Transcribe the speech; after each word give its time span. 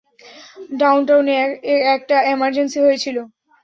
ডাউনটাউনে 0.79 1.35
একটা 1.95 2.15
এমারজেন্সি 2.33 2.79
হয়েছিল। 2.85 3.17